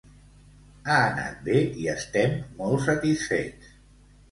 [0.85, 3.73] Ha anat bé i estem molt satisfets.